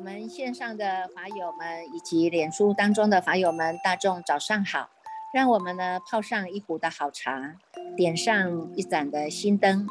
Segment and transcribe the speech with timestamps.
[0.00, 4.88] 我们线上的法友们以及脸书当中的法友们，大众早上好！
[5.34, 7.54] 让我们呢泡上一壶的好茶，
[7.98, 9.86] 点上一盏的心灯，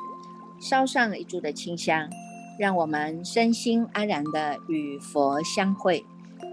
[0.60, 2.10] 烧上一柱的清香，
[2.57, 6.04] 让我们身心安然的与佛相会，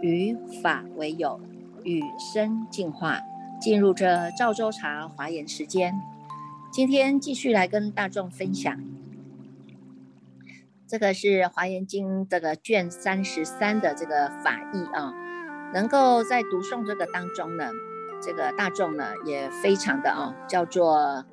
[0.02, 1.40] 与法为友，
[1.82, 3.22] 与生进化，
[3.58, 5.98] 进入这赵州茶华严时间。
[6.70, 8.95] 今天继续来跟大众分享。
[10.88, 15.12] 这个是《华严经》这个卷三十三的这个法义啊，
[15.74, 17.68] 能够在读诵这个当中呢，
[18.22, 21.24] 这个大众呢也非常的啊，叫做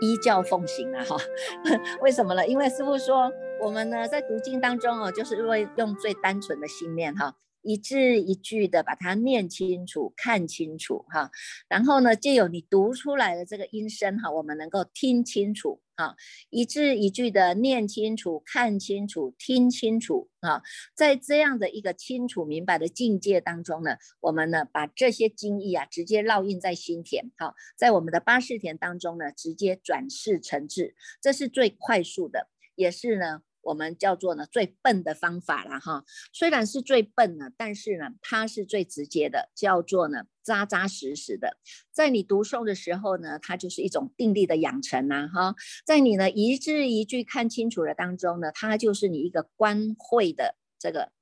[0.00, 1.16] 依教奉行啊哈。
[2.02, 2.44] 为什么呢？
[2.48, 3.30] 因为师父说，
[3.62, 7.36] 我们呢在读经当中哦，就是为用最单纯的心念哈。
[7.62, 11.30] 一字一句的把它念清楚、看清楚哈，
[11.68, 16.16] 然后呢，借有你读出来的这个音声哈，我们能够听清楚啊，
[16.48, 20.62] 一字一句的念清楚、看清楚、听清楚啊，
[20.94, 33.42] 在这样的一个清楚明白的境界当中呢，我们呢把这些经义啊直接烙印在心田哈，在我们的八识田当中呢，直接转世成智，这是最快速的，也是呢。
[33.62, 41.58] 我们叫做呢最笨的方法了哈，虽然是最笨呢，但是呢它是最直接的，叫做呢扎扎实实的。
[41.92, 45.54] 在你读诵的时候呢，它就是一种定力的养成呐哈。
[45.84, 51.12] 在你呢一字一句看清楚的当中呢，它就是你一个观慧的这个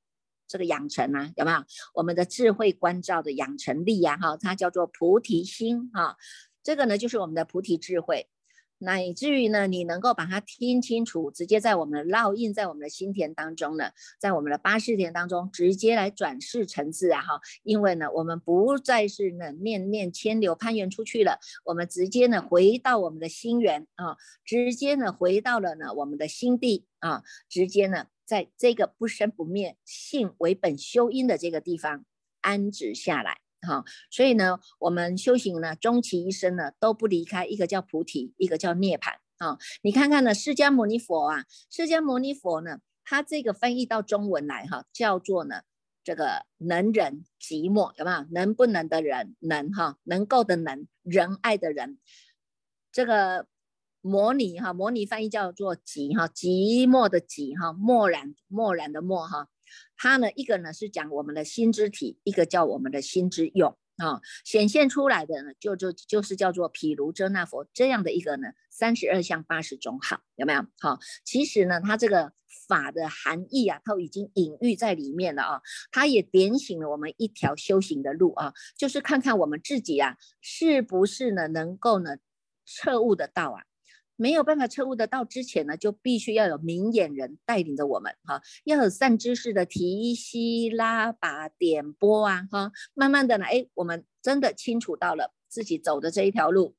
[0.46, 1.64] 这个养成啊，有没有？
[1.94, 6.16] 我们的智慧关照的养成力呀哈，它叫做菩提心哈，
[6.62, 8.28] 这个呢就是我们的菩提智慧。
[8.78, 17.40] 乃至于呢，你能够把它听清楚，直接在我们的烙印在我们的心田当中呢，在我们的八识田当中，直接来转世成智啊哈！
[17.62, 32.04] 因为呢，我们不再是呢念念牵流攀缘出去了，我们直接呢回到我们的心源啊，直接呢回到了呢我们的心地啊，直接呢在这个不生不灭、性为本修因的这个地方
[32.40, 33.38] 安止下来。
[33.66, 39.14] 好，所以呢，我们修行呢，终其一生呢，都不离开一个叫菩提，一个叫涅槃。
[39.38, 45.62] 啊，你看看呢，释迦牟尼佛啊，释迦牟尼佛呢，他这个翻译到中文来哈，叫做呢，
[46.02, 48.26] 这个能忍寂寞，有没有？
[48.30, 51.98] 能不能的人，能哈，能够的能，仁爱的人，
[52.90, 53.46] 这个
[54.00, 59.48] 摩尼哈，摩尼翻译叫做寂哈，寂寞的寂哈，漠然漠然的漠哈。
[59.96, 70.64] 它呢，一个呢是讲我们的心之体，一个叫我们的心之用啊，显现出来的呢，就就就是叫做毗卢遮那佛这样的一个呢，三十二相八十种好，有没有？
[70.80, 72.32] 好，其实呢，它这个
[72.68, 82.18] 法的含义啊，它已经隐喻在里面了啊，它也点醒了我们一条修行的路啊，就是看看我们自己啊，是不是呢能够呢
[82.64, 83.64] 彻悟得到啊。
[84.18, 96.74] 没有办法彻悟的到之前呢，就必须要有明眼人带领着我们哈，要有善知识的提携拉拔点拨啊哈，慢慢的呢，哎，我们真的清楚到了自己走的这一条路，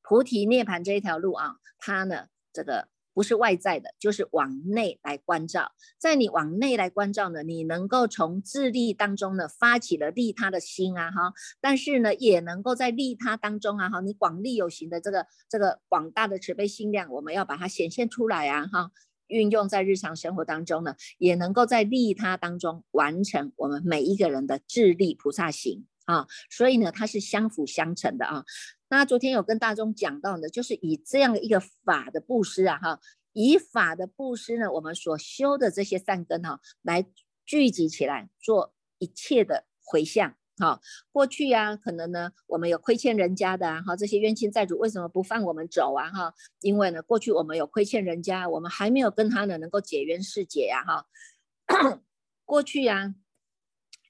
[0.00, 2.88] 菩提涅槃这一条路啊，它呢这个。
[3.18, 5.72] 不是外在的，就是往内来关照。
[5.98, 11.32] 在你往内来关照呢，你能够从自利当中呢发起了利他的心啊哈。
[11.60, 18.92] 但是呢，也能够在利他当中啊哈，你广利有形的这个这个广大的慈悲心量，我们要把它显现出来啊哈。
[19.26, 26.26] 运用在日常生活当中呢，也能够在利他当中完成我们每一个人的自利菩萨行啊。
[26.48, 28.44] 所以呢，它是相辅相成的啊。
[28.90, 33.00] 那昨天有跟大众讲到呢，就是以这样的一个法的布施啊，哈，
[33.34, 37.04] 以法的布施呢，我们所修的这些善根哈，来
[37.44, 40.80] 聚集起来做一切的回向，哈。
[41.12, 46.32] 过去呀，可能呢，我们有亏欠人家的哈，这些冤亲债主为什么不放我们走啊，哈？
[46.62, 51.06] 因为呢，过去我们有亏欠人家，我们还没有跟他呢能够解冤释结呀，哈。
[52.46, 53.14] 过去呀。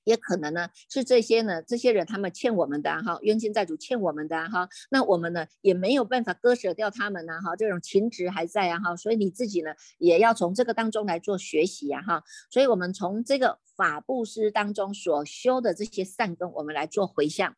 [0.08, 17.54] 也可能呢是这些呢，这些人他们欠我们的哈，冤亲债主欠我们的哈，那我们呢也没有办法割舍掉他们呢哈，这种情执还在啊哈，所以你自己呢也要从这个当中来做学习呀哈，所以我们从这个法布施当中所修的这些善根，我们来做回向。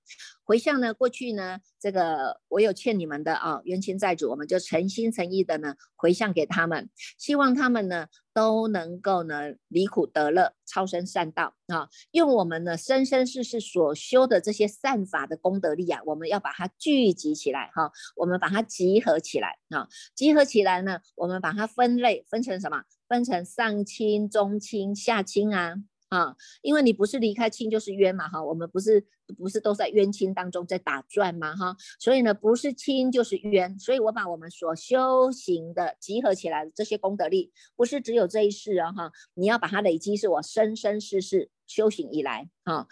[0.50, 19.86] 回向呢，过去呢，这个我有欠你们的啊，冤亲债主，我们就诚心诚意的呢回向给他们，希望他们呢都能够呢离苦得乐，超生善道啊，用我们呢生生世世所修的这些善法的功德力啊，我们要把它聚集起来哈，我们把它集合起来啊，
[20.16, 22.82] 集合起来呢，我们把它分类分成什么？
[23.06, 25.76] 分成上清、中清、下清啊。
[26.10, 29.04] 啊，因为你不是离开亲就是冤嘛哈，我们不是
[29.38, 42.86] 不是都在冤亲当中在打转嘛哈，所以呢不是亲就是冤，所以我把我们所修行的集合起来的这些功德力，不是只有这一世啊哈，你要把它累积，是我生生世世修行以来啊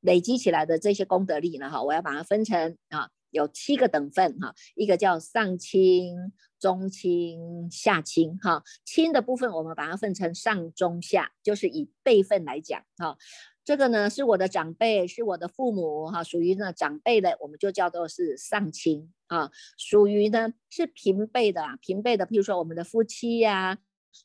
[0.00, 3.08] 累积起来的这些功德力呢哈，我要把它分成啊。
[3.30, 8.62] 有七个等份哈，一个叫上清、中亲、下亲哈。
[8.84, 13.16] 亲的部分我们把它分成上、中、下，就是以辈分来讲哈。
[13.64, 19.50] 这个呢是我的长辈，是我的父母哈，属于呢长辈的，我们就叫做是上亲啊。
[19.76, 23.78] 属于呢是平辈的，平辈的，譬如说我们的夫妻呀。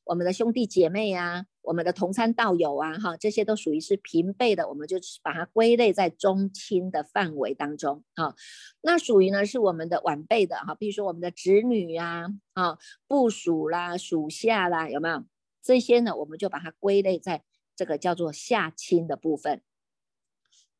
[0.06, 8.36] 我们的兄弟姐妹呀，我们的同参道友啊，哈，这些都属于是平辈的，我们就把它归类在中亲的范围当中啊。
[8.81, 12.77] 那属于呢是我们的晚辈的哈，比如说我们的侄女呀，啊，
[13.07, 15.24] 部属啦、属下啦，有没有
[15.62, 16.15] 这些呢？
[16.18, 17.44] 我们就把它归类在
[17.75, 19.62] 这个叫做下亲的部分。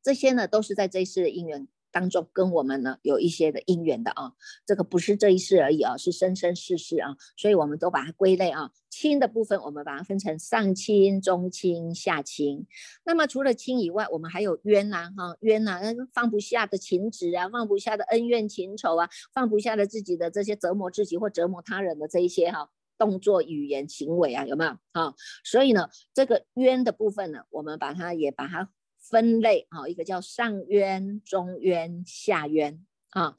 [0.02, 1.66] 这些呢都是在这一世的因缘。
[1.94, 4.32] 当中跟我们呢有一些的因缘的啊，
[4.66, 8.72] 这个不是这一世而已啊，是生生世世啊，所以我们都把它归类啊。
[8.90, 12.66] 亲的部分，我们把它分成上亲、中亲、下亲。
[13.04, 15.80] 那么除了亲以外，我们还有冤呐，哈，冤呐，
[16.12, 22.68] 放不下的情执啊，放不下的恩怨情仇啊，放不下的自己的这些折磨自己或折磨他人的这一些哈
[22.98, 25.14] 动作、语言、行为啊，有没有啊？
[25.44, 28.70] 所以呢，这个冤的部分呢，我们把它也把它。
[29.14, 33.36] 分类啊，一个叫上冤、中冤、下冤啊。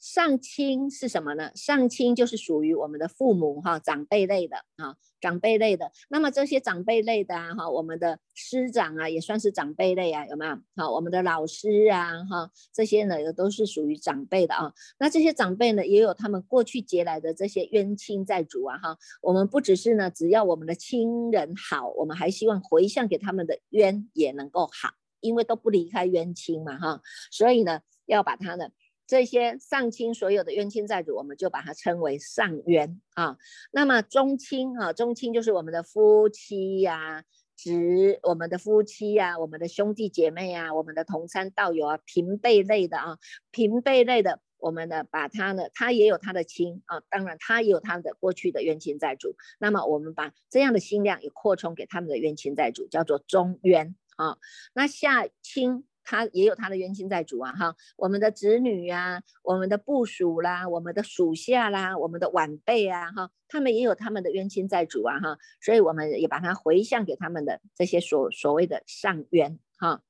[0.00, 1.50] 上亲是什么呢？
[1.54, 5.90] 上亲就是属于我们的父母哈，长辈类的啊，长辈类的。
[6.10, 10.58] 那么这些长辈类的啊，哈，我们的师长啊，也算是长辈类啊，有没有？
[10.76, 14.74] 好，我们的老师啊，哈，这些呢也都是属于长辈的啊。
[14.98, 18.98] 那这些长辈呢，也有他们过去结来的这些冤亲债主啊，哈。
[19.22, 24.90] 我们不只是呢，只要我们的亲人好，我们还希望回向给他们的冤也能够好，
[25.24, 27.00] 因为都不离开冤亲嘛，哈。
[27.30, 28.70] 所以呢，要把他的。
[29.06, 33.36] 这些上亲所有的冤亲债主，我们就把它称为上冤啊。
[33.70, 37.22] 那么中亲啊，中亲就是我们的夫妻呀、
[37.54, 43.18] 侄我们的夫妻呀、我们的兄弟姐妹啊、我们的同参道友啊、平辈类的啊、
[43.50, 49.36] 平辈类的，我们呢把他呢，他也有他的亲啊，当然他也有他的过去的冤亲债主。
[49.58, 54.38] 那么我们把这样的心量也扩充给他们的冤亲债主，叫做中冤啊。
[54.74, 55.84] 那下亲。
[56.06, 70.02] 他也有他的冤亲债主啊，哈，我们的子女呀，我们的部属啦，我们的属下啦，我们的晚辈啊，哈，他们也有他们的冤亲债主啊，哈，所以我们也把它回向给他们的这些所所谓的上冤，哈。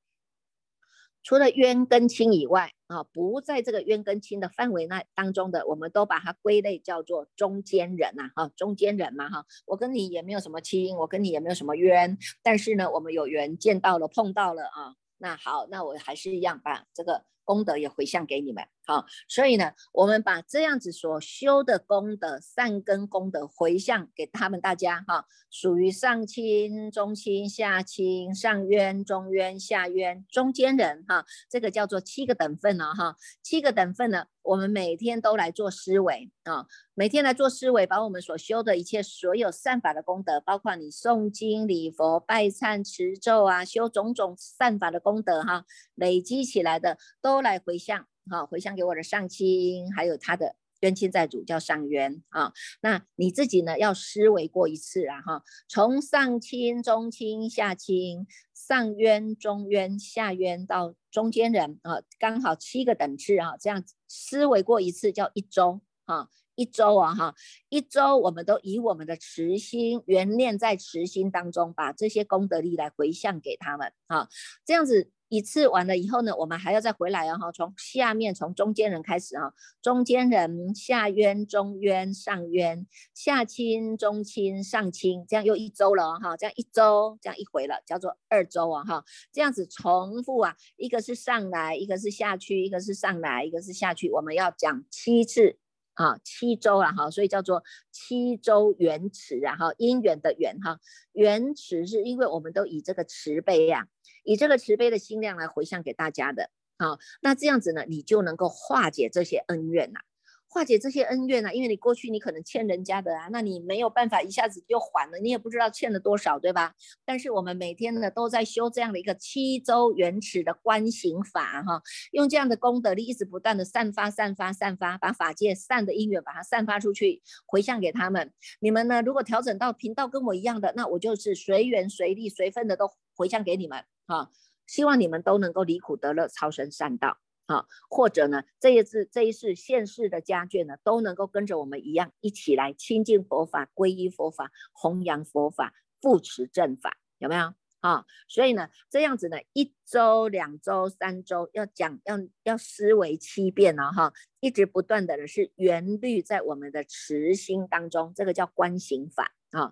[1.23, 14.95] 除了冤跟亲以外啊，不在这个冤跟亲的范围内当中的，我们都把它归类叫做中间人呐，哈，中间人嘛，哈，我跟你也没有什么亲，我跟你也没有什么冤，但是呢，我们有缘见到了，碰到了啊。
[15.17, 18.65] 那好，那我还是一样把这个功德也回向给你们。
[18.87, 25.03] 好，所以呢，我们把这样子所修的功德、善根功德回向给他们大家。
[25.07, 31.03] 哈，属于上亲、中亲、下亲、上冤、中冤、下冤、中间人。
[31.07, 32.93] 哈，这个叫做七个等份了。
[32.93, 36.67] 哈，七个等份呢，我们每天都来做思维啊。
[36.93, 45.65] 每天来做思维，把我们所修的一切所有善法的功德，包括你诵经、礼佛、拜忏、持咒啊，修种种善法的功德哈，
[45.95, 52.53] 累积起来的都都来回向，哈，回向给我的上亲，还有他的冤亲债主叫上冤啊。
[52.79, 66.29] 那你自己呢，要思维过一次啊，哈，从上亲、中亲、下亲、上冤、中冤、下冤到中间人啊，刚好七个等次啊，这样思维过一次叫一周啊。
[66.57, 67.35] 一周啊，哈，
[67.67, 74.29] 一周我们都以我们的慈心原念在慈心当中，把这些功德力来回向给他们啊。
[74.63, 79.51] 这样子一次完了以后呢，我们还要再回来啊，哈，从下面从中间人开始啊，
[79.81, 95.57] 中间人下冤、中冤、上冤、下亲、中亲、上亲，这样又一周了哈，这样一周这样一回了，叫做二周啊，哈，这样子重复啊，一个是上来，一个是下去，一个是上来，一个是下去，我们要讲七次。
[95.95, 100.77] 啊，七周啊，哈，所以叫做七周圆池啊，哈，因缘的缘哈，
[101.13, 103.87] 圆池是因为我们都以这个慈悲呀，
[104.25, 109.99] 以这个慈悲的心量来回向给大家的，好，那这样子呢，你就能够化解这些恩怨呐，
[110.47, 116.73] 化解这些恩怨啊，因为你过去你可能欠人家的啊，那你没有办法一下子就还了，你也不知道欠了多少，对吧？
[117.05, 128.31] 但是我们每天呢都在修这样的一个七周原始的观行法哈，用这样的功德力一直不断的散发、散发、散发，把法界善的因缘把它散发出去，回向给他们。
[128.59, 134.31] 你们呢，如果调整到频道跟我一样的，那我就是随缘随力随分的都回向给你们哈，
[134.67, 137.17] 希望你们都能够离苦得乐，超生善道。
[137.47, 147.53] 好，或者呢，这一次这一次现世的家眷呢，都能够跟着我们一样，一起来亲近佛法、皈依佛法、弘扬佛法、扶持正法，有没有？
[147.81, 159.71] 啊，所以呢，这样子呢，一周、两周、三周要讲，要要思维七遍呢，哈，一直不断的呢是圆律在我们的慈心当中，这个叫观行法啊，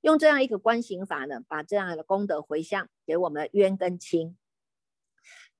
[0.00, 4.36] 用这样一个观行法呢，把这样的功德回向给我们的冤跟亲。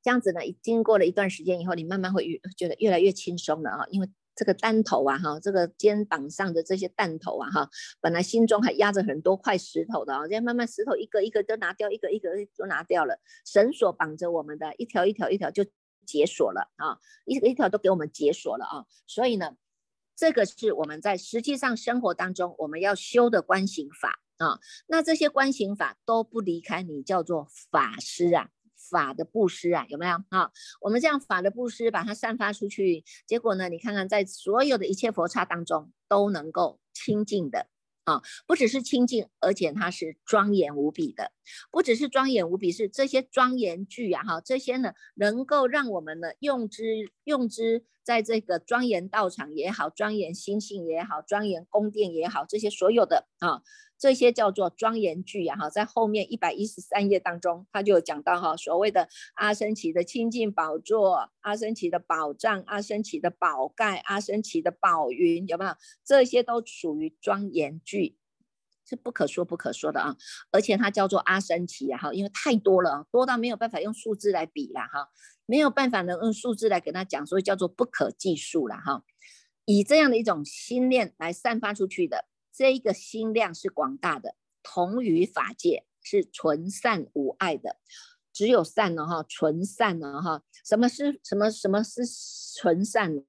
[0.00, 7.68] 这样子呢，经过了一段时间以后，你慢慢会越觉得越来越轻松了啊，因为这个担头啊，哈，这个肩膀上的这些担头啊，哈，
[8.00, 15.66] 本来心中还压着很多块石头的啊，现在慢慢石头一个一个都拿掉，一个一个都拿掉了，绳索绑着我们的一条一条一条就
[16.06, 19.56] 解锁了啊，一一条都给我们解锁了啊，所以呢，
[20.14, 28.48] 这个是我们在实际上生活当中我们要修的观行法啊，那这些观行法都不离开你叫做法师啊。
[28.90, 30.50] 法的布施啊，有没有啊？
[30.80, 33.68] 我们这样法的布施，把它散发出去，结果呢？
[33.68, 37.66] 你看看，在所有的一切佛刹当中，都能够清净的
[38.04, 41.32] 啊，不只是清净，而且它是庄严无比的。
[41.70, 53.60] 不只是庄严无比，是这些庄严具啊，哈，这些呢，能够让我们呢用之用之，在这个庄严道场也好，庄严心性也好，庄严宫殿也好，这些所有的啊。
[53.98, 65.72] 这些叫做庄严句呀，哈，在后面一百一十三页当中，他就讲到哈，所谓的阿僧祇的清净宝座、阿僧祇的宝藏、阿僧祇的宝盖、阿僧祇的宝云，有没有？
[66.02, 68.16] 这些都属于庄严句，
[68.88, 70.16] 是不可说不可说的啊。
[70.50, 75.10] 而且它叫做阿僧祇啊，哈，因为太多了，多到没有办法用数字来比了哈，
[75.46, 79.04] 没有办法能用数字来跟他讲，所以叫做不可计数了哈。
[79.66, 82.24] 以这样的一种心念来散发出去的。
[82.50, 87.76] 这一个心量是广大的，同于法界是纯善无碍的，
[88.32, 90.42] 只有善了哈，纯善了哈。
[90.64, 92.02] 什么是什么什么是
[92.56, 93.22] 纯善的？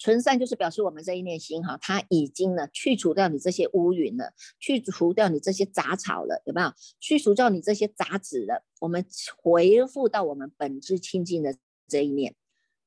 [0.00, 6.72] 纯善就是表示我们这一念心哈，它已经呢去除掉你这些乌云了，去除掉你这些杂草了，有没有？
[6.98, 11.54] 去除掉你这些杂质了，我们回复到我们本质清净的
[11.86, 12.34] 这一念。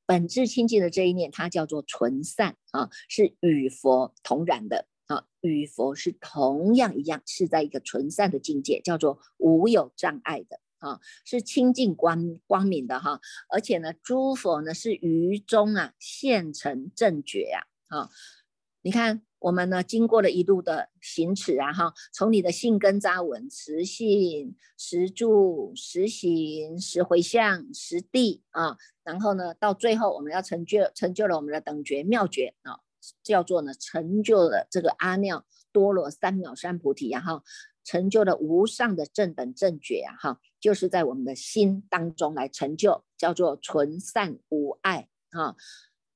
[0.05, 4.87] 本质清净的这一念，它叫做纯善啊，是与佛同然的。
[5.07, 13.19] 啊，与佛是同样一样，是在一个纯善的境界，叫做无有障碍的啊，是清净光光明的哈。
[13.49, 18.09] 而且呢，诸佛呢是于中啊现成正觉呀啊。
[18.81, 32.79] 你看我们呢经过了一路的行持啊哈，从你的信根扎稳，实信、实住、实行、实回向、实地啊，然后呢到最后我们要成就成就了我们的等觉妙觉啊。
[33.21, 37.43] 叫做呢，成就了这个阿耨多罗三藐三菩提，然后
[37.83, 45.55] 成就了无上的正等正觉啊，哈，就是在我们的心当中来成就，叫做纯善无碍啊，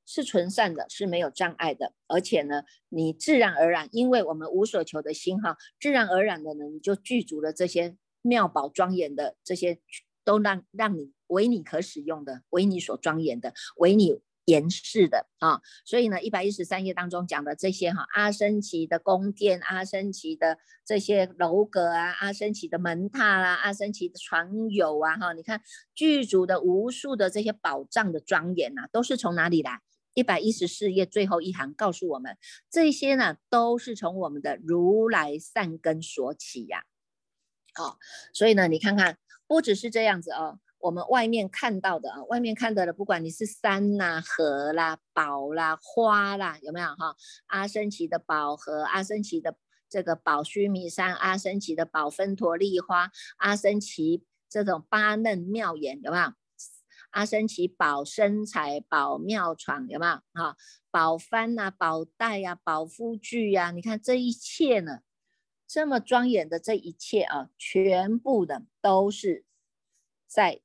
[0.06, 9.80] 是纯善的，是没有障碍的，而且呢，你自然而然，因为我们无所求的心哈，自然而然的呢，你就具足了这些妙宝庄严的这些，
[10.24, 14.22] 都让让你为你可使用的，为你所庄严的，为你。
[14.48, 25.62] 严饰的啊，所以呢，一百一十三页当中讲的这些哈，阿僧祇的宫殿，阿僧祇的这些楼阁啊，阿僧祇的门榻啦，阿僧祇的床友啊，哈，你看
[25.94, 29.82] 剧组的无数的这些宝藏的庄严呐，都是从哪里来？
[30.14, 32.38] 一百一十四页最后一行告诉我们，
[32.72, 36.86] 这些呢，都是从我们的如来善根所起呀。
[37.76, 38.00] 好，
[38.34, 40.60] 所以呢，你看看，不只是这样子哦。
[40.80, 47.16] 我们外面看到的啊，外面看到的，不管你是山呐、河啦、宝啦、花啦，有没有哈？
[47.48, 49.56] 阿僧祇的宝盒，阿僧祇的
[49.90, 56.34] 这个宝须弥山，阿僧祇的宝芬陀利花，阿僧祇这种八嫩妙眼，有没有？
[57.10, 60.22] 阿僧祇宝身材、宝妙床，有没有？
[60.34, 60.56] 哈，
[60.92, 65.00] 宝幡呐、宝带呀、宝夫具呀，你看这一切呢，
[65.68, 69.44] 这么庄严的这一切啊，全部的都是
[70.28, 70.62] 在。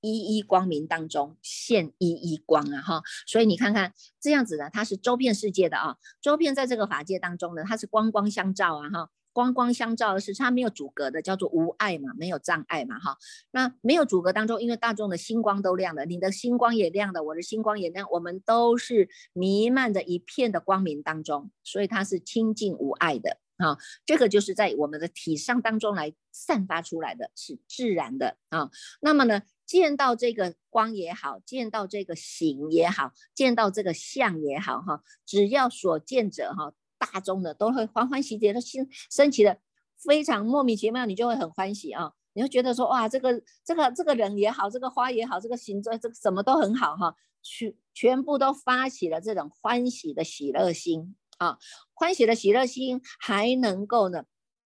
[0.00, 13.16] 一一光明当中现一一光啊哈，所以你看看这样子呢，它是周遍世界的啊，周遍在这个法界当中呢，它是光光相照啊哈，光光相照的是它没有阻隔的，叫做无碍嘛，没有障碍嘛，哈。
[13.52, 23.78] 那没有阻隔当中，因为大众的星光都亮了，你的星光也亮了，我的星光也亮，我们都是弥漫着一片的光明当中，所以它是清净无碍的啊。
[24.04, 28.70] 这个就是在我们的体上当中来散发出来的是自然的啊。
[29.00, 36.72] 那么呢，见到这个光也好，见到这个形也好，见到这个相也好，哈，只要所见者哈。
[36.98, 39.58] 大众的都会欢欢喜喜的心升起的
[39.96, 42.12] 非常莫名其妙，你就会很欢喜啊！
[42.32, 51.58] 你会觉得说哇，这个这个这个人也好，这个花也好，这个形状这个什么都很好哈，全全部都发起了这种欢喜的喜乐心啊！
[51.94, 54.24] 欢喜的喜乐心还能够呢，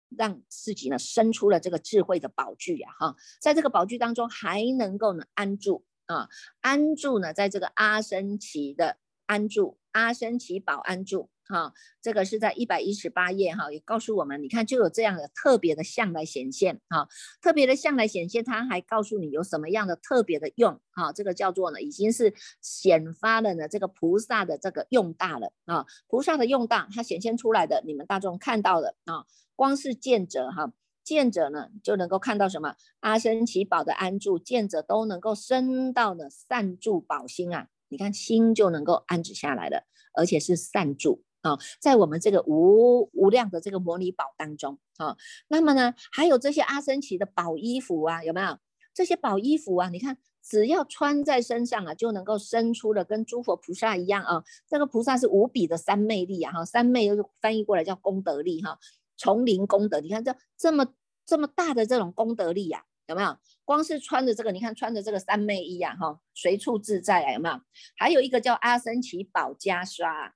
[0.08, 6.28] 让自己呢生出了这个智慧的宝具呀哈，在这个宝具当中还能够呢安住啊，
[6.60, 11.30] 安住呢在这个阿僧祇的安住，阿僧祇宝安住。
[11.48, 11.72] 哈，
[12.02, 17.08] 这个是在一百一十八页哈，也告诉我们，你看就有这样的特别的相来显现哈，
[17.40, 29.24] 特别的相来显现，它还告诉你有什么样的特别的用哈，这个叫做呢，已经是显发了呢，这个菩萨的这个用大了啊，菩萨的用大，它显现出来的，你们大众看到的啊，
[29.56, 30.72] 光是见者哈，
[31.02, 39.84] 见者呢就能够看到什么阿僧祇宝的安住，见者都能够升到呢善住宝心啊，你看心就能够安止下来了，
[40.14, 41.24] 而且是善住。
[41.42, 48.58] 啊，在我们这个无无量的这个摩尼宝当中啊，那么呢，还有这些阿僧祇的宝衣服啊，有没有
[48.92, 49.88] 这些宝衣服啊？
[49.90, 54.42] 你看，只要穿在身上啊，就能够生出的跟诸佛菩萨一样啊。
[54.68, 58.80] 这个菩萨是无比的三昧力啊，哈，三昧又翻译过来叫功德力哈，
[59.16, 60.00] 丛林功德。
[60.00, 60.94] 你看这这么
[61.24, 63.36] 这么大的这种功德力呀，有没有？
[63.64, 67.60] 光是穿着这个，你看穿着这个三昧衣啊，哈，随处自在啊，有没有？
[67.96, 70.32] 还有一个叫阿僧祇宝袈裟。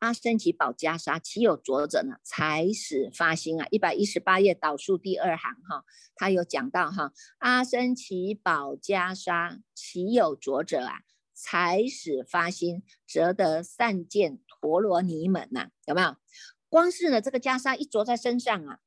[0.00, 2.16] 阿僧祇宝袈裟，岂有着者呢？
[2.24, 3.66] 才始发心啊！
[3.70, 5.84] 一百一十八页导数第二行哈，
[6.16, 10.98] 他有讲到哈，阿僧祇宝袈裟，岂有着者啊？
[11.32, 16.16] 才始发心，则得善见陀罗尼门呐，有没有？
[16.74, 18.78] 光是呢这个袈裟一着在身上啊，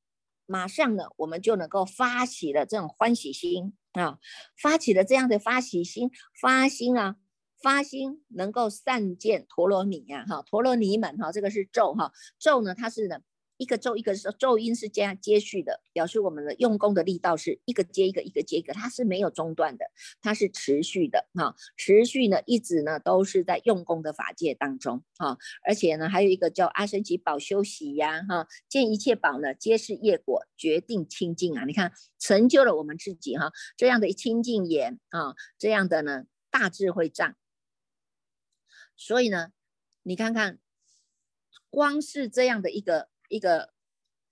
[0.45, 4.19] 马上呢我们就能够发起了这种欢喜心啊，
[4.61, 7.15] 发起了这样的发喜心，发心啊。
[7.59, 13.17] 发心能够善见陀罗尼呀，哈，陀罗尼们哈，这个是咒哈，咒呢，它是呢
[13.57, 19.85] 一个咒一个是咒音是这样接续的，表示我们的用功的力道是一个接一个，一个接一个，它是没有中断的，
[20.21, 37.35] 它是持续的哈，持续呢一直呢都是在用功的法界当中哈，而且呢还有一个叫阿僧祇宝修习呀哈，见一切宝呢皆是业果，决定清净啊，你看成就了我们自己哈，这样的清净眼啊，这样的呢大智慧障。
[38.95, 39.51] 所以呢，
[40.01, 40.59] 你看看，
[41.69, 43.69] 光是这样的一个一个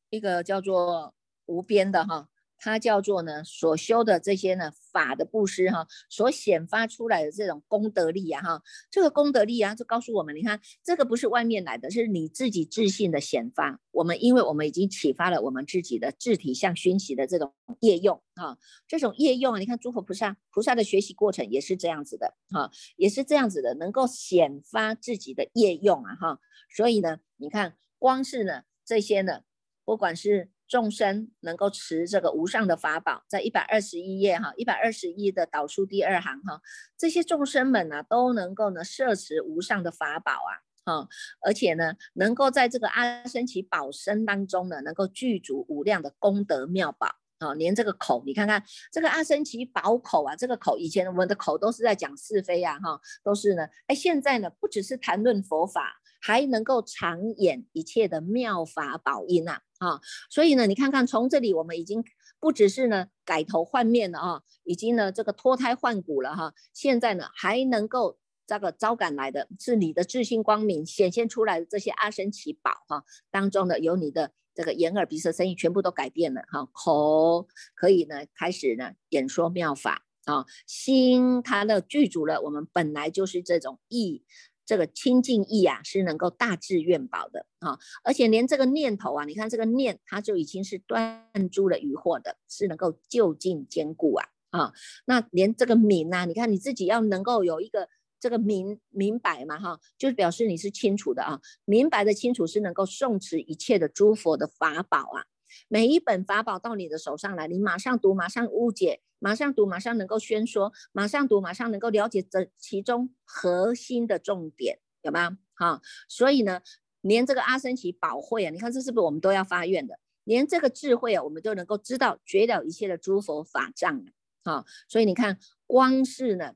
[0.10, 1.14] 一个叫做
[1.46, 2.30] 无边的哈。
[2.58, 13.80] 它叫做呢，所修的这些呢法的布施哈，所显发出来的这种功德力啊哈，这个功德力啊，就告诉我们，你看这个不是外面来的，是你自己自信的显发。
[13.92, 26.40] 我们因为我们已经启发了我们自己的自体相熏习的这种业用啊，这种业用啊，你看诸佛菩萨菩萨的学习过程也是这样子的哈，也是这样子的，能够显发自己的业用啊哈。
[26.74, 29.42] 所以呢，你看光是呢这些呢，
[29.84, 30.52] 不管是。
[30.68, 36.60] 众生能够持这个无上的法宝，在一百二十一页哈，一百二十一的导数第二行哈，
[36.98, 40.52] 这些众生们呢都能够呢摄持无上的法宝啊，
[40.84, 41.08] 哈，
[41.42, 56.02] 而且呢能够在这个阿僧祇宝身当中呢，能够具足无量的功德妙宝啊，连这个口，你看看这个阿僧祇宝口啊，这个口以前我们的口都是在讲是非呀，哈，都是呢，哎，现在呢不只是谈论佛法。
[56.26, 62.04] 还能够常演一切的妙法宝音呐，啊，所以呢，你看看从这里，我们已经
[62.40, 66.56] 不只是呢改头换面了啊，已经呢这个脱胎换骨了哈。
[66.74, 84.24] 现在呢还能够这个招感来的是你的自信光明显现出来的这些阿僧祇宝哈当中的有你的这个眼耳鼻舌身意全部都改变了哈，口可以呢开始呢演说妙法啊，心它的具足了，我们本来就是这种意。
[84.66, 94.74] 这个清净意啊，是能够大智愿宝的啊，而且连这个念头啊，你看这个念，它就已经是断诸了疑惑的，是能够就近坚固啊啊。
[95.06, 97.88] 那连这个明啊，你看你自己要能够有一个
[98.20, 105.26] 这个明明白嘛哈，就表示你是清楚的啊，明白的清楚是能够诵持一切的诸佛的法宝啊。
[105.68, 115.38] 每一本法宝到你的手上来，你马上读，马上误解，马上读，马上能够宣说，马上读，马上能够了解这其中核心的重点，有吗？
[115.56, 116.62] 哈，所以呢，
[117.02, 120.00] 连这个阿僧祇宝慧啊，你看这是不是我们都要发愿的？
[120.24, 124.06] 连这个智慧啊，我们都能够知道绝了一切的诸佛法障
[124.44, 124.66] 啊！
[124.88, 126.56] 所以你看，光是呢。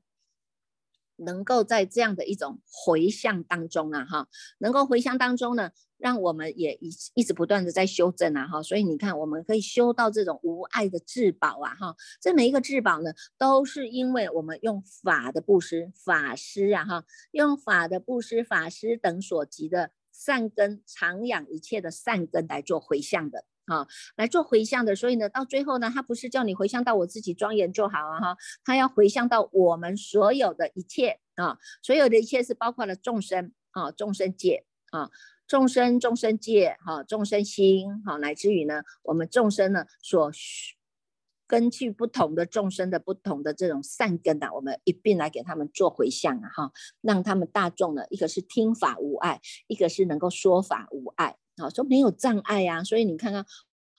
[1.24, 4.28] 能够在这样的一种回向当中啊，哈，
[4.58, 23.44] 能够回向当中呢，让我们也一一直不断的在修正啊，哈，所以你看，我们可以修到这种无爱的至宝啊，哈，这每一个至宝呢，都是因为我们用法的布施，法师啊，哈，用法的布施，法师等所及的善根，常养一切的善根来做回向的。
[23.70, 35.08] 啊，来做回向的，所以呢，到最后呢，他不是叫你回向到我自己庄严就好啊，哈，他要回向到我们所有的一切啊，所有的一切是包括了众生啊，众生界啊，
[35.46, 40.32] 众生众生界哈，众生心哈，乃至于呢，我们众生呢所
[41.46, 51.36] 根据不同的众生的不同的这种善根呐，我们一并来给他们做回向啊，哈，让他们大众呢，一个是听法无碍，一个是能够说法无碍。
[51.60, 53.44] 好，说没有障碍呀，所以你看看，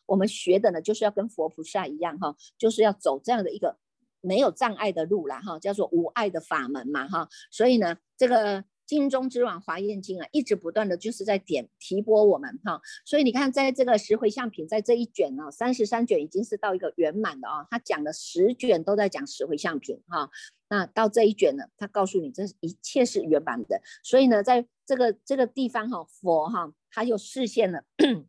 [0.08, 3.78] 我们学的呢，就是要跟佛菩萨一样哈，就是要走这样的一个
[4.19, 20.30] 没有障碍的路啦哈，叫做无碍的法门嘛哈，所以呢，这个经中之王华严经啊，一直不断的就是在点提拨我们哈，所以你看，在这个十回向品，在这一卷呢，三十三卷已经是到一个圆满的啊，他讲了十卷都在讲十回向品哈。
[20.68, 27.86] 那到这一卷呢，他告诉你这一切是圆满的，所以呢，在这个这个地方哈，佛哈他又实现了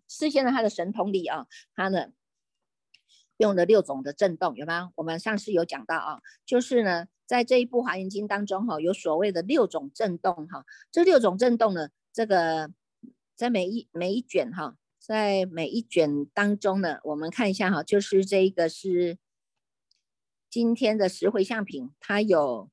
[0.08, 2.12] 实现了他的神通力啊，他呢
[3.38, 4.92] 用了六种的震动，有吗？
[4.94, 12.70] 我们上次有讲到啊，就是呢，在这一部华严经当中哈，有所谓的六种震动哈，这六种震动呢，这个
[13.34, 19.16] 在每一每一卷哈，在每一卷当中呢，我们看一下哈，就是这一个是。
[20.50, 22.70] 今天的十回向品，它有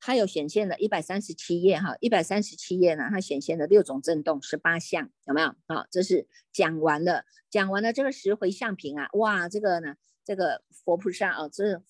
[0.00, 5.54] 它有显现了一百三十七页哈，一百三十七页呢，它显现了六种震动，十八项，有没有？
[5.68, 11.82] 好，这是讲完了，讲完了这个十回向品啊，哇，这个呢，这个佛菩萨啊，这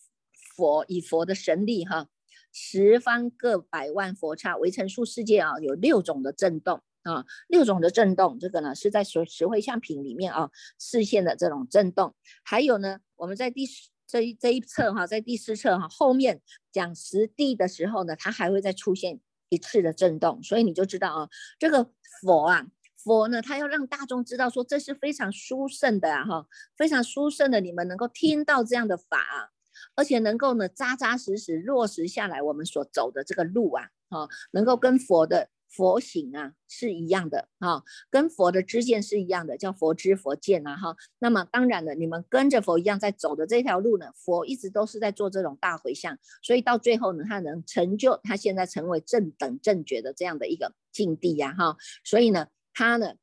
[0.57, 2.09] 佛以佛的神力哈，
[2.53, 6.83] 十方各百万佛刹围成数世界啊，有六种的震动。
[7.05, 12.15] 啊，六种的震动，这个呢是在十十会相品里面啊，视线的这种震动。
[12.45, 13.67] 还有呢，我们在第
[14.07, 16.41] 这一这一册哈，在第四册哈后面
[16.71, 19.19] 讲实地的时候呢，它还会再出现
[19.49, 20.41] 一次的震动。
[20.45, 21.91] 所以你就知道啊，这个
[22.21, 22.69] 佛啊，
[23.05, 29.51] 佛呢，他要让大众知道说这是非常殊胜的啊哈，非常殊胜的，你们能够听到这样的法啊，
[29.95, 35.49] 而且能够呢扎扎实实落实下来我们所走的这个路啊，哈，能够跟佛的。
[35.75, 40.95] 佛行啊是一样的哈，跟佛的知见是一样的，叫佛知佛见啊哈。
[41.19, 51.79] 那么当然了，你们跟着佛一样在走的这条路呢，佛一直都是在做这种大回向，所以到最后呢，他能成就他现在成为正等正觉的这样的一个境地呀哈。
[52.05, 53.15] 所以呢，他呢。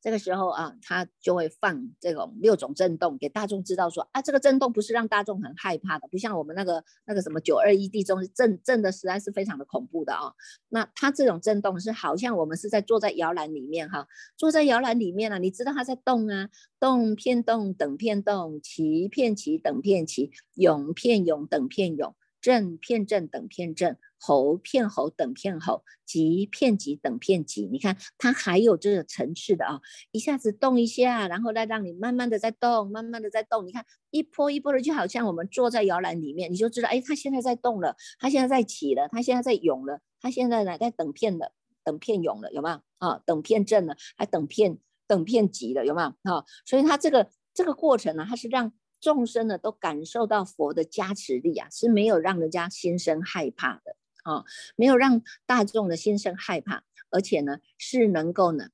[0.00, 10.34] 这个时候啊，他就会放这种六种震动给大众知道，说啊，这个震动不是让大众很害怕的，不像我们那个那个什么九二一地震震震的实在是非常的恐怖的啊。
[10.68, 14.06] 那他这种震动是好像我们是在坐在摇篮里面哈，
[14.36, 23.96] 坐在摇篮里面啊，你知道它在动啊，动片动等片动，齐片齐等片齐，涌片涌等片涌，震片震等片震。
[24.26, 29.78] 猴片猴等片猴，急片急等片急，你看它还有这个层次的啊，
[30.12, 41.52] 一下子动一下，然后再让你慢慢的在动，慢慢的在动，你看一波一波的，就好像我们坐在摇篮里面，你就知道，哎，它现在在动了，它现在在起了，它现在在涌了，它现在呢在等片的，
[41.84, 43.20] 等片涌了，有没有啊？
[43.26, 46.46] 等片震了，还等片等片急了，有没有啊？
[46.64, 53.93] 所以它这个这个过程呢，它是让众生呢都感受到佛的加持力啊，是没有让人家心生害怕的。
[54.24, 58.70] 啊，没有让大众的心生害怕，而且呢，是能够呢，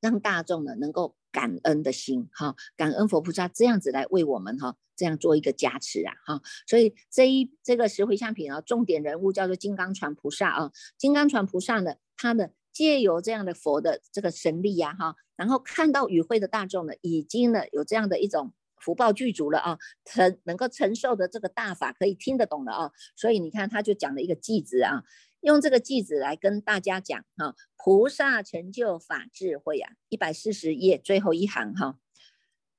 [0.00, 18.52] 让大众呢能够感恩的心，哈，感恩佛菩萨这样子来为我们哈，这样做一个加持啊，哈，所以这一这个十回向品啊，重点人物叫做金刚传菩萨啊，金刚传菩萨呢，他呢借由这样的佛的这个神力呀，哈，然后看到与会的大众呢，已经呢有这样的一种。
[18.80, 25.04] 福报具足了啊，承能够承受的这个大法可以听得懂了啊，所以你看他就讲了一个句子啊，
[25.42, 31.98] 用这个句子来跟大家讲哈，菩萨成就法智慧啊，一百四十页最后一行哈，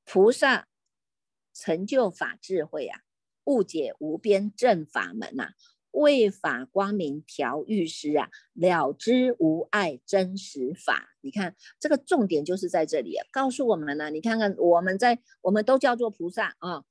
[0.04, 0.68] 菩萨
[1.54, 3.02] 成就法智慧啊，
[3.46, 5.54] 误解无边正法门呐。
[5.92, 11.10] 为法光明调御师啊，了知无碍真实法。
[11.22, 14.10] 你看这个重点就是在这里，告诉我们了。
[14.10, 16.84] 你看看我们在，我们都叫做菩萨啊，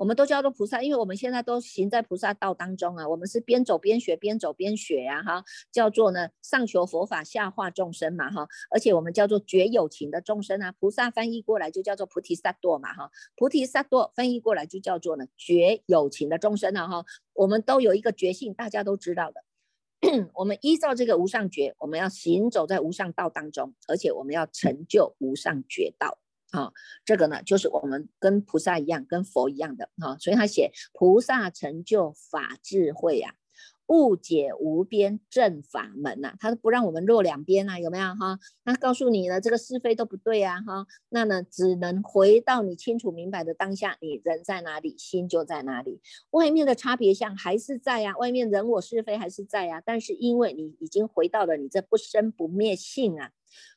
[0.00, 19.44] 我们都叫做菩萨，因为我们现在都行在菩萨道当中啊，我们是边走边学，边走边学呀，哈，叫做呢上求佛法，下化众生嘛，哈，而且我们叫做觉有情的众生啊，菩萨翻译过来就叫做菩提萨埵嘛，哈，菩提萨埵翻译过来就叫做呢觉有情的众生啊，哈，我们都有一个觉性，大家都知道的，
[20.32, 26.19] 我们依照这个无上觉，我们要行走在无上道当中，而且我们要成就无上觉道。
[26.50, 26.72] 啊，
[27.04, 33.34] 这个呢，就是我们跟菩萨一样，跟佛一样的哈，所以他写菩萨成就法智慧呀，
[33.86, 38.38] 误解无边正法门呐，他不让我们落两边呐，有没有哈？
[38.64, 53.30] 他告诉你呢，这个是非都不对啊哈，那呢，只能回到你清楚明白的当下，你人在哪里，心就在哪里，外面的差别相还是在呀，外面人我是非还是在呀，但是因为你已经回到了你这不生不灭性啊，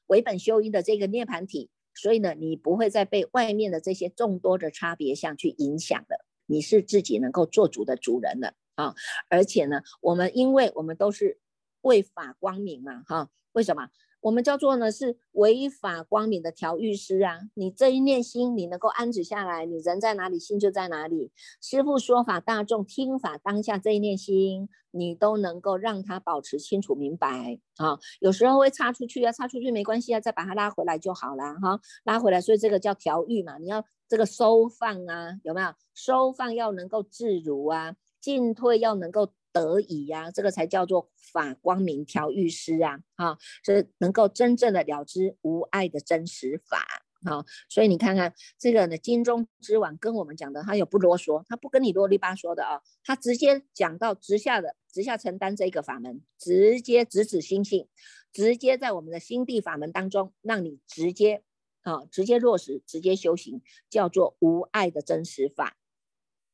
[0.08, 1.70] 为本修因的这个涅盘体。
[1.96, 8.96] 所以呢，你不会再被外面的这些众多的差别相去影响的，你是自己能够做主的主人了啊！
[9.30, 11.40] 而且呢，我们因为我们都是
[11.82, 13.90] 为法光明嘛，哈，为什么？
[14.24, 17.40] 我们叫做呢是违法光明的调御师啊！
[17.56, 21.30] 你这一念心，你能够安止下来，你人在哪里，心就在哪里。
[21.62, 28.00] 师父说法，大众听法，当下这一念心，你都能够让他保持清楚明白啊！
[28.22, 35.68] 有时候会插出去啊，插出去没关系啊，再把它拉回来就好了哈，拉回来，所以这个叫调御嘛，你要这个收放啊，有没有？
[35.94, 39.34] 收放要能够自如啊，进退要能够。
[39.54, 46.86] 得以呀，这个才叫做法光明调御师啊，哈，是能够真正的了知无爱的真实法，
[47.24, 57.88] 哈，所以你看看这个呢，金中之王跟我们讲的，他有不啰嗦，他不跟你啰里吧嗦的啊，他直接讲到直下的直下承担这个法门，直接直指心性，
[58.34, 61.44] 直接在我们的心地法门当中，让你直接
[61.84, 65.78] 啊，直接落实，直接修行，叫做无爱的真实法。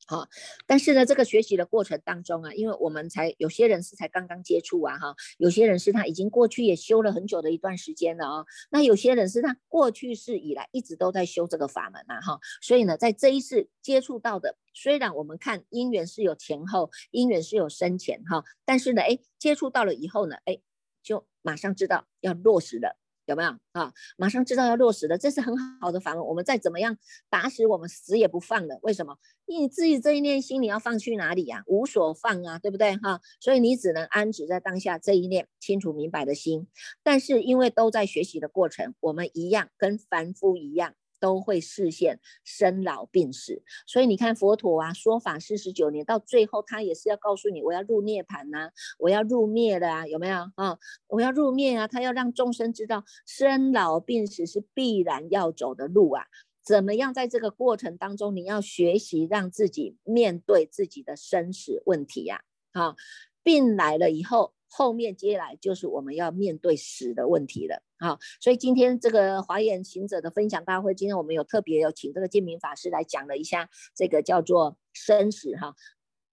[0.09, 0.27] 哈，
[0.65, 20.59] 但是呢，这个学习的过程当中啊，因为我们才有些人是才刚刚接触啊，哈，有些人是他已经过去也修了很久的一段时间了啊，那有些人是他过去世以来一直都在修这个法门啊，哈，所以呢，在这一次接触到的，虽然我们看因缘是有前后，因缘是有深浅哈，但是呢，哎，接触到了以后呢，哎，
[21.03, 22.97] 就马上知道要落实了。
[23.29, 23.93] 有没有啊？
[24.17, 26.25] 马上知道要落实的，这是很好的法门。
[26.25, 26.97] 我们再怎么样
[27.29, 28.79] 打死我们死也不放的。
[28.81, 29.17] 为什么？
[29.45, 31.63] 你自己这一念心，你要放去哪里呀？
[31.67, 33.21] 无所放啊，对不对哈？
[33.39, 36.67] 所以你只能安止在当下这一念清楚明白的心。
[37.03, 40.95] 但是因为都在学习的过程，我们一样跟凡夫一样。
[41.19, 50.77] 都会视现生老病死，所以你看佛陀啊，说法四十九年，到最后他也是要告诉你，我要入涅盘呐，我要入灭的啊，有没有啊？
[51.07, 56.25] 我要入灭啊，他要让众生知道生老病死是必然要走的路啊，
[56.63, 62.95] 怎么样在这个过程当中，你要学习让自己面对自己的生死问题呀，啊，
[63.43, 64.53] 病来了以后。
[64.69, 75.75] 后面接下来就是我们要面对死的问题了，好，所以今天这个华严行者的分享大会，今天我们有特别有请这个建明法师来讲了一下这个叫做生死哈，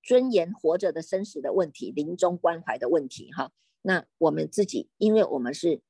[0.02, 3.50] 尊严活着的生死的问题，临终关怀的问题哈，
[3.82, 5.80] 那我们自己，因为我们是。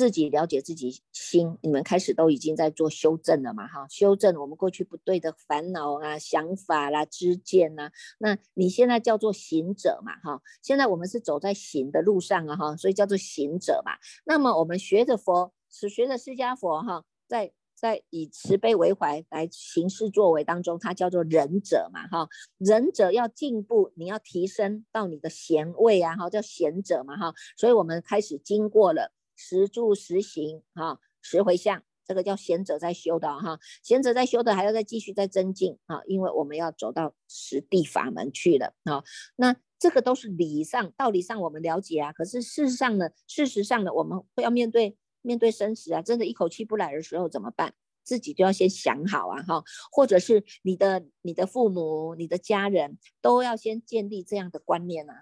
[0.00, 3.68] 自己了解自己心，你们开始都已经在做修正了嘛？
[3.68, 7.90] 哈，修正我们过去不对的烦恼啊、想法啦、知见呐。
[8.16, 10.16] 那你现在叫做行者嘛？
[10.20, 13.92] 哈，现在我们是走在行的路上啊，哈，所以叫做行者嘛。
[14.24, 22.08] 那么我们学着佛，是学着释迦佛哈，在在以慈悲为怀来行事作为当中，它叫做仁者嘛？
[22.08, 27.18] 哈，仁者要进步，你要提升到你的贤位啊，哈，叫贤者嘛？
[27.18, 29.12] 哈，所以我们开始经过了。
[29.42, 39.02] 十住十行哈，十回向，这个叫贤者在修的哈，贤者在修的还要再继续再增进啊，因为我们要走到实地法门去了啊。
[39.36, 47.72] 那这个都是理上道理上我们了解啊，可是事实上呢，事实上呢，我们会要面对面对生死啊，真的一口气不来的时候怎么办？
[48.04, 55.14] 自己就要先想好啊哈，或者是你的你的父母、你的家人都要先建立这样的观念啊。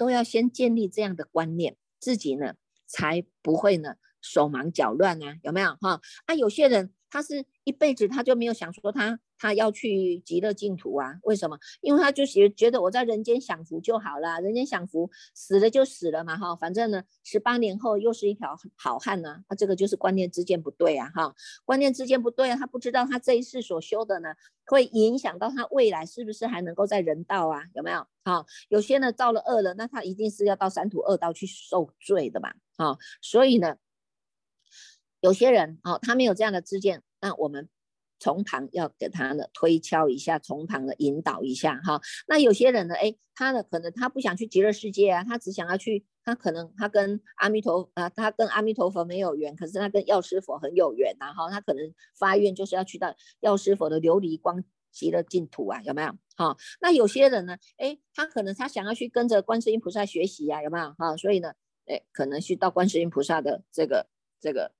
[0.00, 2.54] 都要先建立这样的观念，自己呢
[2.86, 6.00] 才不会呢手忙脚乱啊，有没有哈？
[6.24, 9.18] 啊，有些人他是一辈子他就没有想说他。
[9.42, 11.18] 他要去极乐净土啊？
[11.22, 11.58] 为什么？
[11.80, 19.42] 因为他就觉觉得我在人间享福就好了，人间享福，死了就死了嘛，哈，反正呢，十八年后又是一条好汉呢。
[19.48, 24.34] 他这个就是观念之间不对啊，哈，观念之间不对啊，他不知道他这一世所修的呢，
[24.66, 27.62] 会影响到他未来是不是还能够在人道啊？
[27.74, 28.06] 有没有？
[28.24, 33.78] 哈，有些呢造了恶了，那他一定是要到三途恶道去受罪的嘛，哈，所以呢。
[35.20, 37.68] 有些人哦，他没有这样的知见，那我们
[38.18, 42.00] 从旁要给他呢推敲一下，从旁的引导一下哈。
[42.26, 51.50] 那有些人呢，哎，他呢可能他不想去极乐世界啊，他只想要去，他可能他跟阿弥陀啊，他跟阿弥陀佛没有缘，可是他跟药师佛很有缘呐哈。
[51.50, 56.12] 他可能发愿就是要去到药师佛的琉璃光极乐净土啊，有没有？
[56.36, 60.94] 哈，那有些人呢，哎，他可能他想要去跟着观世音菩萨学习呀，有没有？
[60.98, 61.52] 哈，所以呢，
[61.86, 64.08] 哎，可能去到观世音菩萨的这个
[64.40, 64.72] 这个。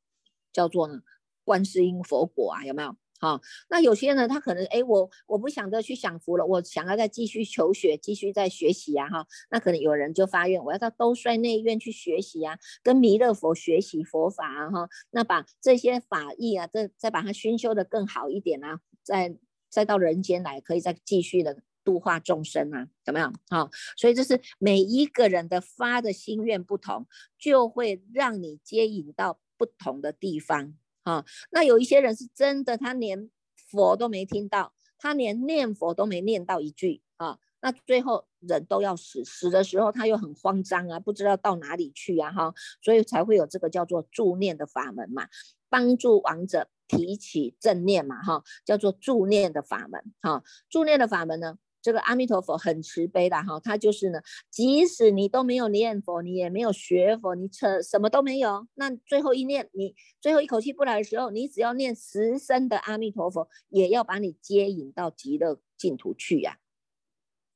[0.53, 1.01] 叫做呢，
[1.45, 2.97] 观世音佛果啊，有没有？
[3.21, 19.37] 哈，那有些呢，他可能哎，我我不想着去享福了，我想要再继续求学，继续在学习呀，哈，那可能有人就发愿，我要到兜率内院去学习啊，跟弥勒佛学习佛法啊，哈，那把这些法义啊，再再把它熏修的更好一点啊，再
[19.69, 23.31] 再到人间来，可以再继续的度化众生啊，有没有？
[23.51, 27.07] 哈，所以这是每一个人的发的心愿不同，
[27.39, 29.41] 就会让你接引到。
[29.61, 33.29] 不同的地方啊，那有一些人是真的，他连
[33.71, 45.29] 佛都没听到，他连念佛都没念到一句啊，那最后人都要死，死的时候他又很慌张啊，不知道到哪里去啊哈，所以才会有这个叫做助念的法门嘛，
[45.69, 51.59] 帮助亡者提起正念嘛哈，叫做助念的法门哈，助念的法门呢。
[51.83, 66.59] 这个阿弥陀佛很慈悲的哈，他就是呢，即使你都没有念佛，你也没有学佛，你什什么都没有，那最后一念，你最后一口气不来的时候，你只要念十声的阿弥陀佛，也要把你接引到极乐净土去呀。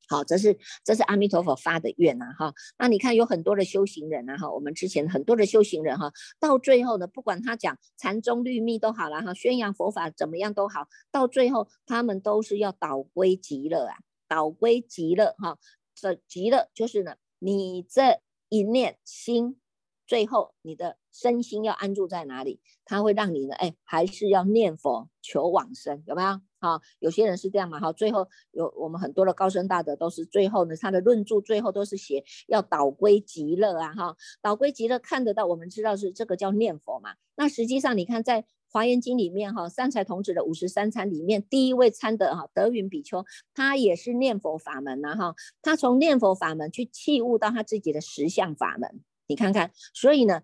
[0.07, 2.53] 好，这是这是阿弥陀佛发的愿呐哈。
[2.79, 13.97] 那你看有很多的修行人呐哈，我们之前很多的修行人哈，到最后呢，不管他讲禅宗律密都好了哈，宣扬佛法怎么样都好，到最后他们都是要导归极乐啊。
[14.35, 15.57] 导归极乐哈，
[15.95, 19.61] 这极乐就是呢，你这一念心，
[20.09, 22.61] 最后你的身心要安住在哪里？
[22.85, 26.41] 它会让你呢，哎，还是要念佛求往生，有没有？
[26.59, 37.15] 哈，有些人是这样嘛，哈，最后有我们很多的高僧大德都是最后呢，他的论著最后都是写要导归极乐啊，哈，导归极乐看得到，我们知道是这个叫念佛嘛。
[37.37, 38.45] 那实际上你看在。
[38.75, 50.43] 华严经里面哈，三才童子的五十三参里面，第一位参的哈德云比丘，他也是念佛法门呐哈，他从念佛法门去契悟到他自己的实相法门，你看看，所以呢，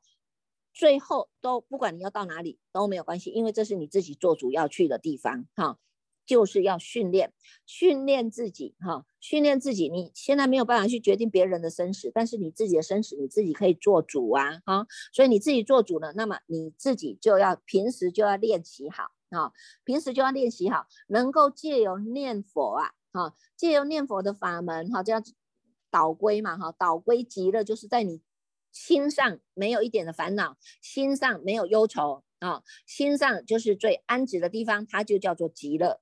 [0.73, 5.79] 最后都不管你要到哪里都没有关系，因为这是你自己做主要去的地方哈。
[6.27, 7.33] 就是要训练，
[7.67, 9.89] 训练自己哈，训练自己。
[9.89, 14.87] 你现在没有办法去决定别人的生死，但是你自己的生死你自己可以做主啊，哈。
[15.13, 19.53] 所以你自己做主了，那么你自己就要平时就要练习好啊，
[19.85, 25.23] 平时就要练习好，能够借由念佛啊，哈，借由念佛的法门哈，叫
[25.91, 28.23] 导归嘛，哈，导归极乐，就是在你
[28.73, 36.01] 心上没有一点的烦恼，心上没有忧愁啊，心上就是最安止的地方，它就叫做极乐。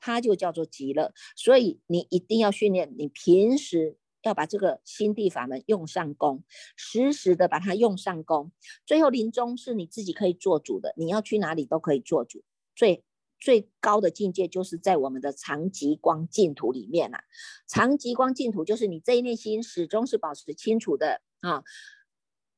[0.00, 6.42] 它就叫做极乐，所以你一定要训练，你平时要把这个心地法门用上功，
[6.76, 8.52] 时时的把它用上功，
[8.84, 12.42] 最后临终是你自己可以做主的，你要去哪里都可以做主。
[12.74, 13.04] 最
[13.38, 17.18] 最高的境界就是在我们的长极光净土里面呐，
[17.66, 21.62] 长极光净土就是你这一念心始终是保持清楚的啊，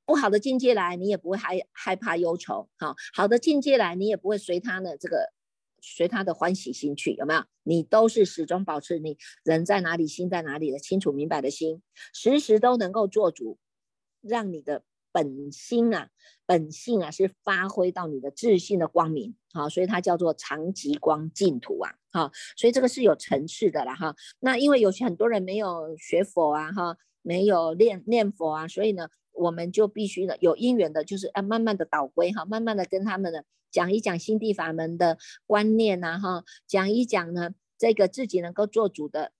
[0.04, 5.32] 不好的境界来你也不会害害怕忧愁，好好的境界来你也不会随他的这个。
[5.82, 7.44] 随他的欢喜心去，有没有？
[7.64, 11.82] 你都是始终保持你人在哪里，心在哪里的清楚明白的心，
[12.14, 13.58] 时时都能够做主，
[14.20, 16.08] 让你的本心啊、
[16.46, 24.14] 本性啊是发挥到你的自信的光明，好，所以它叫做长极光净土啊，哈，所以这个是有层次的了哈。
[24.40, 33.42] 那因为有些很多人没有学佛啊，哈，没有念念佛啊，所以呢，我们就必须的有因缘的，就是要慢慢的导归哈，慢慢的跟他们呢。
[33.72, 35.16] 讲一讲心地法门的
[35.46, 39.32] 观念呐，哈，讲一讲呢，这个自己能够做主的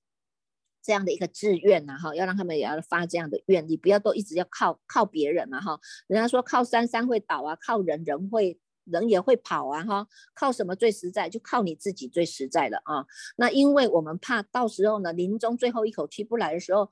[0.83, 11.28] 这样的一个志愿呐，哈，要让他们也要发这样的愿力，不要都一直要靠靠别人嘛，哈，人家说靠山山会倒啊，靠人人会人也会跑啊，哈，靠什么最实在？
[11.28, 13.05] 就靠你自己最实在了啊。
[13.37, 16.90] 那因为我们怕到时候呢，临终最后一口气不来的时候，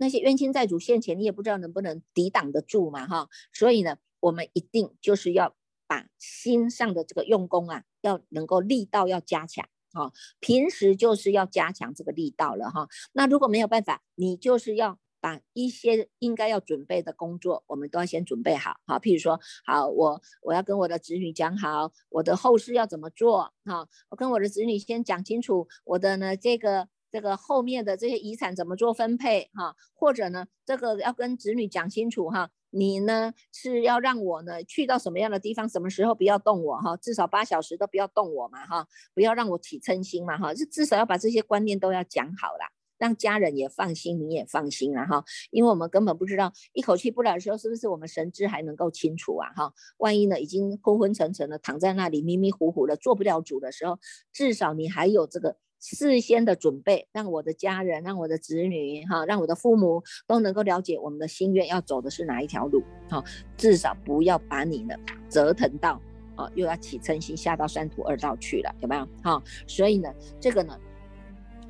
[0.00, 5.54] 那些冤亲债主现前，你也不知道能不能抵挡得住嘛，哈，所以呢，我们一定就是要。
[5.90, 12.86] 把心上的这个用功啊，要能够力道要加强哈，平时就是要加强这个力道了哈。
[13.10, 19.00] 那如果没有办法，你就是要把一些应该要准备的工作，我们都要先准备好哈。
[19.00, 23.88] 譬如说，好，我我要跟我的子女讲好，我的后事要怎么做哈。
[24.10, 32.50] 我跟我的子女先讲清楚，我的呢这个这个后面的这些遗产怎么做分配哈，或者呢这个要跟子女讲清楚哈。
[32.72, 49.74] 你呢是要让我呢去到什么样的地方，什么时候不要动我哈，至少八小时都不要动我嘛哈，不要让我起嗔心嘛哈，就至少要把这些观念都要讲好啦，让家人也放心，你也放心了哈，因为我们根本不知道一口气不了的时候，是不是我们神知还能够清楚啊哈？
[49.96, 53.98] 万一呢已经昏昏沉沉的躺在那里迷迷糊糊的做不了主的时候，
[54.32, 55.56] 至少你还有这个。
[55.80, 63.24] 事先的准备，让我的家人、让我的子女、哈，让我的父母都能够了解我们的心愿要走的是哪一条路，哈，
[63.56, 64.94] 至少不要把你呢
[65.28, 66.00] 折腾到，
[66.36, 69.08] 啊，又要起嗔心，下到三途二道去了，有没有？
[69.22, 70.78] 哈，所以呢，这个呢，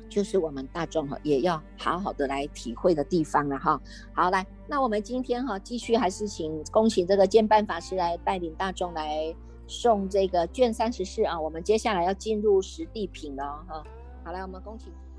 [0.09, 3.81] 就是我们大众哈也要好好的来体会的地方了，哈。
[4.13, 9.33] 好，来，那我们今天哈继续还是请恭请这个建办法师来带领大众来
[9.67, 13.81] 送这个卷三十四啊，我们接下来要进入实地品了，哈。
[14.23, 15.10] 好，来，我们恭请。